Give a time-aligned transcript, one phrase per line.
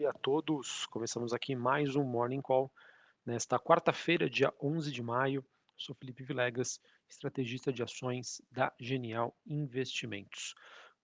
[0.00, 0.86] dia a todos.
[0.86, 2.72] Começamos aqui mais um Morning Call
[3.26, 5.44] nesta quarta-feira, dia 11 de maio.
[5.76, 10.54] Sou Felipe Vilegas, estrategista de ações da Genial Investimentos.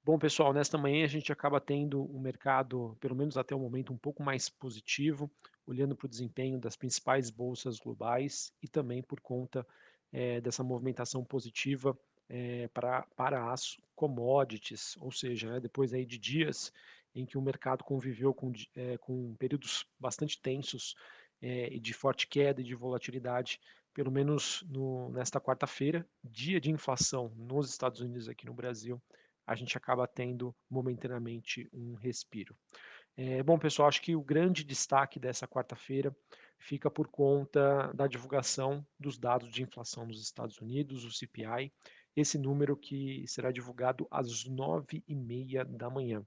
[0.03, 3.59] Bom, pessoal, nesta manhã a gente acaba tendo o um mercado, pelo menos até o
[3.59, 5.31] momento, um pouco mais positivo,
[5.67, 9.67] olhando para o desempenho das principais bolsas globais e também por conta
[10.11, 11.95] é, dessa movimentação positiva
[12.31, 16.73] é, para, para as commodities, ou seja, né, depois aí de dias
[17.17, 20.95] em que o mercado conviveu com, é, com períodos bastante tensos
[21.41, 23.59] é, e de forte queda e de volatilidade,
[23.95, 29.03] pelo menos no, nesta quarta-feira, dia de inflação nos Estados Unidos aqui no Brasil,
[29.47, 32.55] a gente acaba tendo momentaneamente um respiro.
[33.17, 36.15] É, bom, pessoal, acho que o grande destaque dessa quarta-feira
[36.59, 41.73] fica por conta da divulgação dos dados de inflação nos Estados Unidos, o CPI,
[42.15, 46.23] esse número que será divulgado às nove e meia da manhã.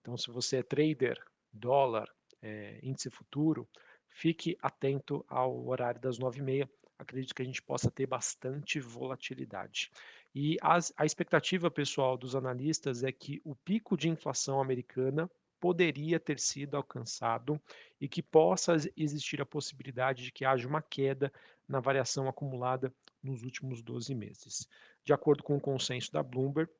[0.00, 1.18] Então, se você é trader,
[1.52, 2.08] dólar,
[2.42, 3.68] é, índice futuro,
[4.08, 6.68] fique atento ao horário das 9h30.
[6.98, 9.90] Acredito que a gente possa ter bastante volatilidade.
[10.34, 16.18] E as, a expectativa, pessoal, dos analistas é que o pico de inflação americana poderia
[16.18, 17.60] ter sido alcançado
[18.00, 21.32] e que possa existir a possibilidade de que haja uma queda
[21.68, 24.66] na variação acumulada nos últimos 12 meses.
[25.04, 26.72] De acordo com o consenso da Bloomberg,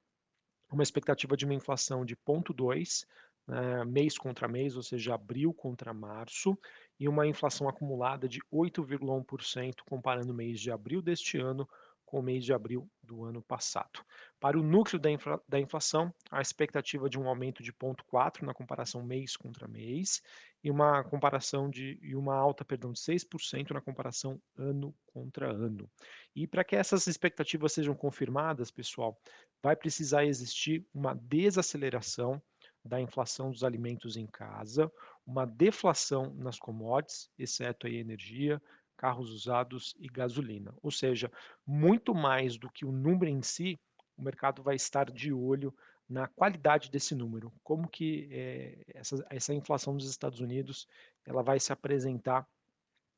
[0.71, 3.05] uma expectativa de uma inflação de 0,2
[3.47, 6.57] né, mês contra mês, ou seja, abril contra março,
[6.99, 11.69] e uma inflação acumulada de 8,1% comparando o mês de abril deste ano
[12.11, 14.05] com o mês de abril do ano passado.
[14.41, 18.53] Para o núcleo da, infla, da inflação, a expectativa de um aumento de 0,4 na
[18.53, 20.21] comparação mês contra mês
[20.63, 25.89] e uma comparação de e uma alta, perdão, de 6% na comparação ano contra ano.
[26.35, 29.17] E para que essas expectativas sejam confirmadas, pessoal,
[29.63, 32.43] vai precisar existir uma desaceleração
[32.85, 34.91] da inflação dos alimentos em casa,
[35.25, 38.61] uma deflação nas commodities, exceto a energia,
[39.01, 40.75] carros usados e gasolina.
[40.83, 41.33] Ou seja,
[41.67, 43.81] muito mais do que o número em si,
[44.15, 45.75] o mercado vai estar de olho
[46.07, 50.87] na qualidade desse número, como que é, essa, essa inflação dos Estados Unidos
[51.25, 52.47] ela vai se apresentar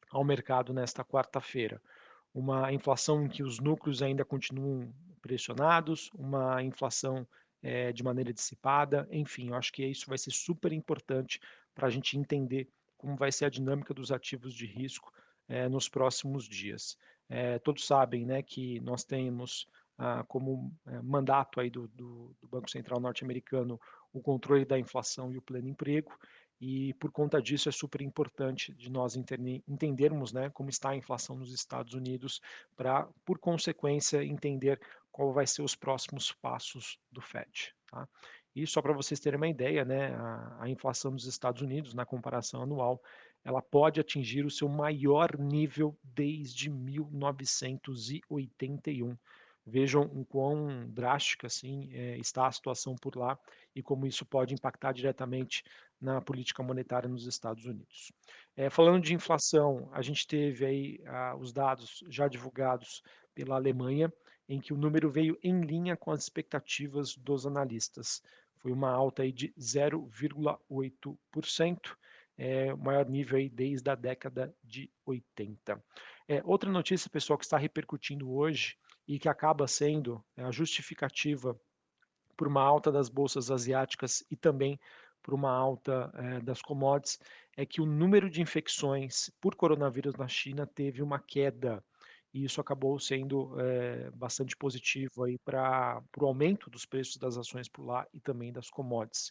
[0.08, 1.82] ao mercado nesta quarta-feira.
[2.32, 7.26] Uma inflação em que os núcleos ainda continuam pressionados, uma inflação
[7.60, 11.40] é, de maneira dissipada, enfim, eu acho que isso vai ser super importante
[11.74, 15.12] para a gente entender como vai ser a dinâmica dos ativos de risco
[15.52, 16.96] é, nos próximos dias.
[17.28, 19.68] É, todos sabem né, que nós temos
[19.98, 23.78] ah, como é, mandato aí do, do, do Banco Central norte-americano
[24.14, 26.10] o controle da inflação e o pleno emprego,
[26.60, 31.34] e por conta disso é super importante de nós entendermos né, como está a inflação
[31.34, 32.40] nos Estados Unidos
[32.76, 34.80] para, por consequência, entender
[35.10, 37.74] qual vai ser os próximos passos do Fed.
[37.90, 38.08] Tá?
[38.54, 42.04] E só para vocês terem uma ideia, né, a, a, inflação dos Estados Unidos, na
[42.04, 43.02] comparação anual,
[43.44, 49.16] ela pode atingir o seu maior nível desde 1981.
[49.64, 53.38] Vejam o quão drástica assim, é, está a situação por lá
[53.74, 55.62] e como isso pode impactar diretamente
[56.00, 58.10] na política monetária nos Estados Unidos.
[58.56, 64.12] É, falando de inflação, a gente teve aí ah, os dados já divulgados pela Alemanha,
[64.48, 68.20] em que o número veio em linha com as expectativas dos analistas.
[68.56, 71.96] Foi uma alta aí de 0,8%
[72.42, 75.80] é, o maior nível aí desde a década de 80.
[76.26, 78.76] É, outra notícia, pessoal, que está repercutindo hoje
[79.06, 81.56] e que acaba sendo é, a justificativa
[82.36, 84.76] por uma alta das bolsas asiáticas e também
[85.22, 87.20] por uma alta é, das commodities,
[87.56, 91.80] é que o número de infecções por coronavírus na China teve uma queda
[92.34, 97.84] e isso acabou sendo é, bastante positivo para o aumento dos preços das ações por
[97.84, 99.30] lá e também das commodities.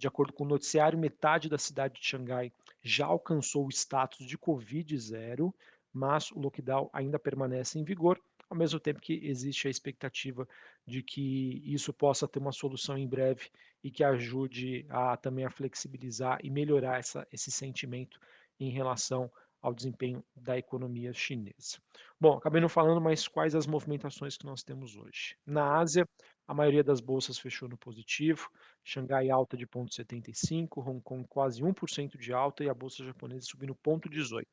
[0.00, 2.50] De acordo com o noticiário, metade da cidade de Xangai
[2.82, 5.54] já alcançou o status de Covid zero,
[5.92, 8.18] mas o lockdown ainda permanece em vigor,
[8.48, 10.48] ao mesmo tempo que existe a expectativa
[10.86, 13.50] de que isso possa ter uma solução em breve
[13.84, 18.18] e que ajude a também a flexibilizar e melhorar essa, esse sentimento
[18.58, 19.30] em relação
[19.60, 21.78] ao desempenho da economia chinesa.
[22.18, 25.36] Bom, acabei não falando, mas quais as movimentações que nós temos hoje?
[25.44, 26.08] Na Ásia,
[26.50, 28.50] a maioria das bolsas fechou no positivo,
[28.84, 33.72] Xangai alta de 0,75, Hong Kong quase 1% de alta e a bolsa japonesa subindo
[33.72, 34.44] 0,18.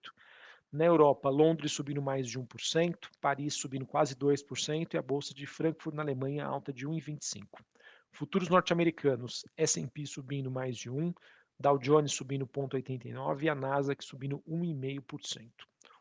[0.71, 5.47] Na Europa, Londres subindo mais de 1%, Paris subindo quase 2% e a bolsa de
[5.47, 7.47] Frankfurt na Alemanha alta de 1,25.
[8.11, 11.11] Futuros norte-americanos, S&P subindo mais de 1,
[11.59, 15.49] Dow Jones subindo 0,89 e a Nasdaq subindo 1,5%.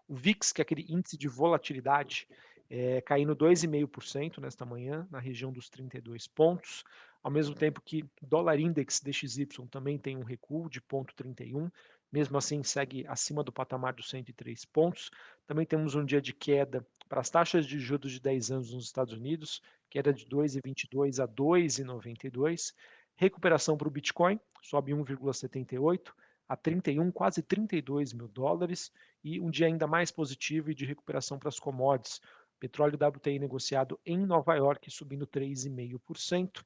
[0.06, 2.28] O VIX, que é aquele índice de volatilidade,
[2.68, 6.84] é, caindo 2,5% nesta manhã, na região dos 32 pontos.
[7.22, 11.70] ao mesmo tempo que dólar index DXY também tem um recuo de 0,31,
[12.12, 15.10] mesmo assim segue acima do patamar dos 103 pontos.
[15.46, 18.84] Também temos um dia de queda para as taxas de juros de 10 anos nos
[18.84, 19.60] Estados Unidos,
[19.90, 22.72] queda de 2,22 a 2,92.
[23.16, 26.12] Recuperação para o Bitcoin, sobe 1,78
[26.48, 28.92] a 31, quase 32 mil dólares,
[29.24, 32.20] e um dia ainda mais positivo e de recuperação para as commodities.
[32.58, 36.64] Petróleo WTI negociado em Nova York subindo 3,5%,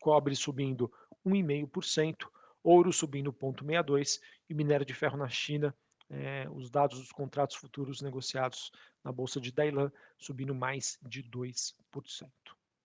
[0.00, 0.92] cobre subindo
[1.26, 2.28] 1,5%,
[2.62, 5.74] ouro subindo 0,62% e minério de ferro na China,
[6.10, 8.70] eh, os dados dos contratos futuros negociados
[9.04, 12.30] na Bolsa de Dailan subindo mais de 2%.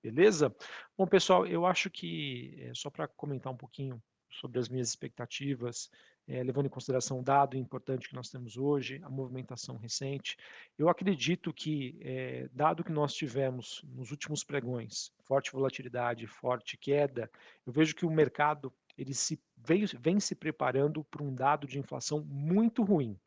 [0.01, 0.53] Beleza?
[0.97, 5.89] Bom, pessoal, eu acho que, eh, só para comentar um pouquinho sobre as minhas expectativas,
[6.27, 10.37] é, levando em consideração o dado importante que nós temos hoje, a movimentação recente.
[10.77, 17.29] Eu acredito que, é, dado que nós tivemos nos últimos pregões forte volatilidade, forte queda,
[17.65, 21.79] eu vejo que o mercado ele se vem, vem se preparando para um dado de
[21.79, 23.17] inflação muito ruim.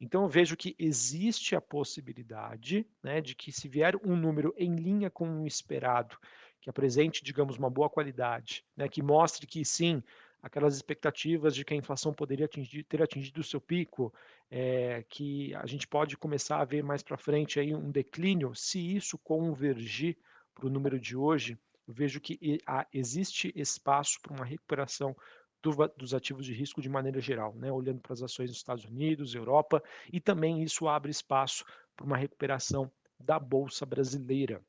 [0.00, 4.76] Então eu vejo que existe a possibilidade né, de que se vier um número em
[4.76, 6.18] linha com o esperado,
[6.60, 10.02] que apresente, digamos, uma boa qualidade, né, que mostre que sim,
[10.42, 14.12] aquelas expectativas de que a inflação poderia atingir, ter atingido o seu pico,
[14.50, 18.78] é, que a gente pode começar a ver mais para frente aí um declínio, se
[18.78, 20.16] isso convergir
[20.54, 25.16] para o número de hoje, vejo que há, existe espaço para uma recuperação
[25.62, 27.70] do, dos ativos de risco de maneira geral, né?
[27.72, 29.82] olhando para as ações dos Estados Unidos, Europa,
[30.12, 31.64] e também isso abre espaço
[31.96, 34.62] para uma recuperação da Bolsa Brasileira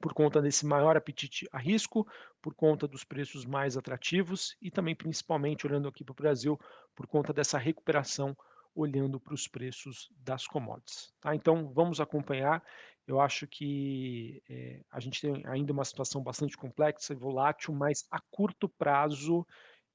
[0.00, 2.06] por conta desse maior apetite a risco,
[2.40, 6.58] por conta dos preços mais atrativos e também, principalmente, olhando aqui para o Brasil,
[6.94, 8.36] por conta dessa recuperação
[8.74, 11.12] olhando para os preços das commodities.
[11.20, 11.34] Tá?
[11.34, 12.62] Então, vamos acompanhar.
[13.06, 18.06] Eu acho que é, a gente tem ainda uma situação bastante complexa e volátil, mas
[18.10, 19.46] a curto prazo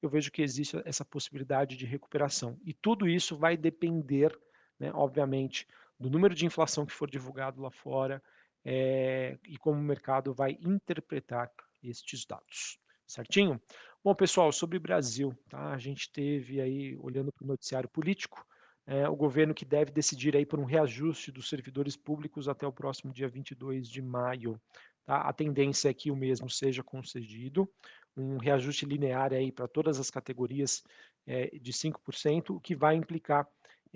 [0.02, 2.58] eu vejo que existe essa possibilidade de recuperação.
[2.64, 4.38] E tudo isso vai depender,
[4.78, 5.66] né, obviamente,
[5.98, 8.22] do número de inflação que for divulgado lá fora,
[8.68, 12.80] é, e como o mercado vai interpretar estes dados.
[13.06, 13.62] Certinho?
[14.02, 15.70] Bom, pessoal, sobre o Brasil, tá?
[15.70, 18.44] a gente teve aí, olhando para o noticiário político,
[18.84, 22.72] é, o governo que deve decidir aí por um reajuste dos servidores públicos até o
[22.72, 24.60] próximo dia 22 de maio.
[25.04, 25.20] Tá?
[25.20, 27.70] A tendência é que o mesmo seja concedido,
[28.16, 30.82] um reajuste linear aí para todas as categorias
[31.24, 33.46] é, de 5%, o que vai implicar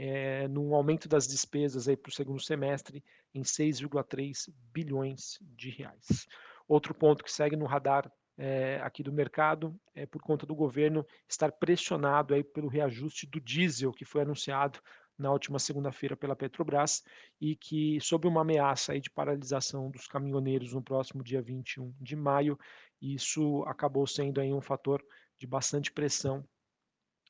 [0.03, 3.05] é, num aumento das despesas para o segundo semestre
[3.35, 6.27] em 6,3 bilhões de reais.
[6.67, 11.07] Outro ponto que segue no radar é, aqui do mercado é por conta do governo
[11.29, 14.81] estar pressionado aí pelo reajuste do diesel que foi anunciado
[15.19, 17.03] na última segunda-feira pela Petrobras
[17.39, 22.17] e que, sob uma ameaça aí de paralisação dos caminhoneiros no próximo dia 21 de
[22.17, 22.59] maio,
[23.03, 25.05] isso acabou sendo aí um fator
[25.39, 26.43] de bastante pressão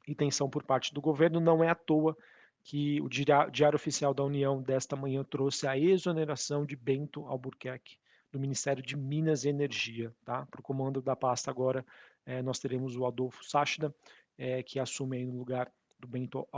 [0.06, 1.40] e tensão por parte do governo.
[1.40, 2.16] Não é à toa
[2.62, 7.96] que o Diário Oficial da União desta manhã trouxe a exoneração de Bento Albuquerque
[8.30, 10.14] do Ministério de Minas e Energia.
[10.24, 10.46] Tá?
[10.46, 11.84] Para o comando da pasta agora,
[12.24, 13.94] é, nós teremos o Adolfo Sáchida,
[14.38, 16.48] é, que assume aí no lugar do Bento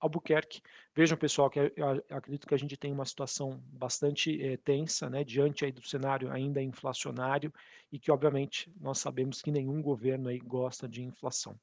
[0.00, 0.60] Albuquerque.
[0.94, 5.22] Vejam, pessoal, que eu acredito que a gente tem uma situação bastante é, tensa, né,
[5.22, 7.52] diante aí do cenário ainda inflacionário
[7.92, 11.58] e que, obviamente, nós sabemos que nenhum governo aí gosta de inflação.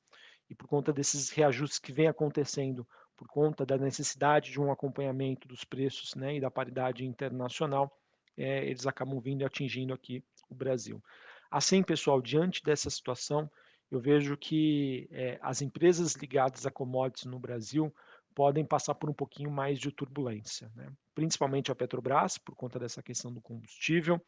[0.50, 5.48] E por conta desses reajustes que vem acontecendo por conta da necessidade de um acompanhamento
[5.48, 7.98] dos preços né, e da paridade internacional,
[8.38, 11.02] é, eles acabam vindo e atingindo aqui o Brasil.
[11.50, 13.50] Assim, pessoal, diante dessa situação,
[13.90, 17.94] eu vejo que é, as empresas ligadas a commodities no Brasil
[18.34, 20.92] podem passar por um pouquinho mais de turbulência, né?
[21.14, 24.22] principalmente a Petrobras, por conta dessa questão do combustível,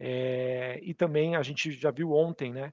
[0.00, 2.72] é, e também a gente já viu ontem, né,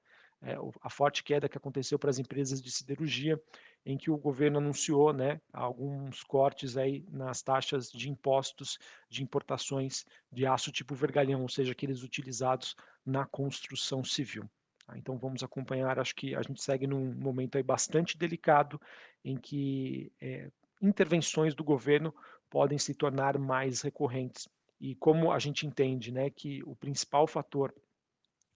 [0.80, 3.40] a forte queda que aconteceu para as empresas de siderurgia,
[3.84, 10.04] em que o governo anunciou né, alguns cortes aí nas taxas de impostos de importações
[10.30, 14.48] de aço tipo vergalhão, ou seja, aqueles utilizados na construção civil.
[14.86, 14.98] Tá?
[14.98, 18.80] Então vamos acompanhar, acho que a gente segue num momento aí bastante delicado
[19.24, 20.50] em que é,
[20.82, 22.14] intervenções do governo
[22.48, 24.48] podem se tornar mais recorrentes.
[24.80, 27.74] E como a gente entende né, que o principal fator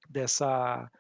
[0.09, 0.91] dessa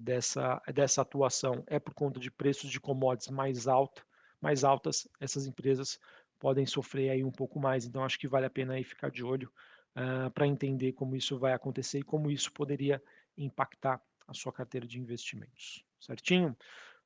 [0.00, 4.04] dessa, dessa atuação é por conta de preços de commodities mais, alto,
[4.40, 5.98] mais altas, essas empresas
[6.38, 7.84] podem sofrer aí um pouco mais.
[7.84, 9.52] Então, acho que vale a pena aí ficar de olho
[9.96, 13.02] uh, para entender como isso vai acontecer e como isso poderia
[13.36, 15.84] impactar a sua carteira de investimentos.
[16.00, 16.56] Certinho?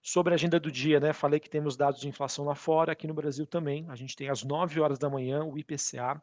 [0.01, 1.13] Sobre a agenda do dia, né?
[1.13, 3.87] Falei que temos dados de inflação lá fora, aqui no Brasil também.
[3.89, 6.23] A gente tem às 9 horas da manhã o IPCA.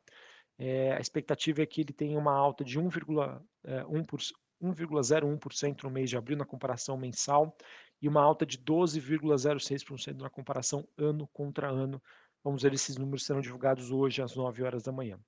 [0.58, 4.32] É, a expectativa é que ele tenha uma alta de 1,1%.
[4.62, 7.56] 1,01% no mês de abril na comparação mensal
[8.02, 12.02] e uma alta de 12,06% na comparação ano contra ano.
[12.44, 15.20] Vamos ver esses números serão divulgados hoje às 9 horas da manhã.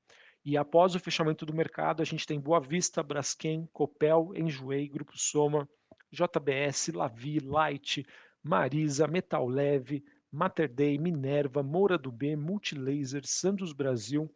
[0.45, 5.17] E após o fechamento do mercado, a gente tem Boa Vista, Braskem, Copel, Enjoei, Grupo
[5.17, 5.69] Soma,
[6.11, 8.05] JBS, Lavi, Light,
[8.43, 14.29] Marisa, Metal Leve, Mater Dei, Minerva, Moura do B, Multilaser, Santos Brasil,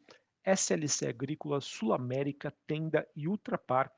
[0.46, 3.92] SLC Agrícola, Sul América, Tenda e Ultrapar.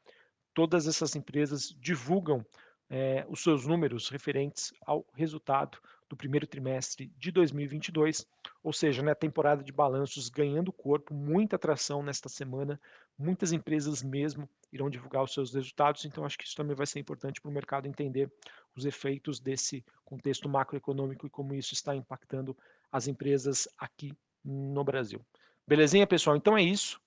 [0.53, 2.46] Todas essas empresas divulgam
[2.89, 5.77] eh, os seus números referentes ao resultado
[6.10, 8.25] do primeiro trimestre de 2022,
[8.63, 12.82] ou seja, né, temporada de balanços ganhando corpo, muita atração nesta semana,
[13.18, 17.00] muitas empresas mesmo irão divulgar os seus resultados, então acho que isso também vai ser
[17.00, 18.32] importante para o mercado entender
[18.75, 22.58] os efeitos desse contexto macroeconômico e como isso está impactando
[22.91, 24.12] as empresas aqui
[24.44, 25.22] no Brasil.
[25.68, 26.36] Belezinha, pessoal?
[26.36, 27.00] Então é isso.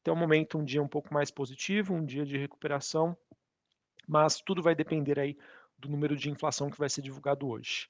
[0.00, 3.16] Até o momento, um dia um pouco mais positivo, um dia de recuperação,
[4.08, 5.36] mas tudo vai depender aí
[5.78, 7.88] do número de inflação que vai ser divulgado hoje.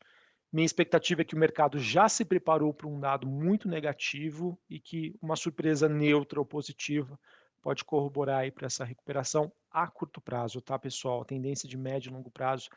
[0.52, 4.80] Minha expectativa é que o mercado já se preparou para um dado muito negativo e
[4.80, 7.18] que uma surpresa neutra ou positiva
[7.62, 11.22] pode corroborar aí para essa recuperação a curto prazo, tá, pessoal?
[11.22, 12.68] A tendência de médio e longo prazo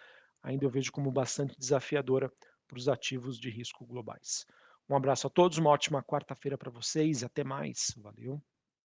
[0.44, 2.32] ainda eu vejo como bastante desafiadora
[2.68, 4.46] para os ativos de risco globais.
[4.88, 7.96] Um abraço a todos, uma ótima quarta-feira para vocês até mais.
[7.98, 8.40] Valeu!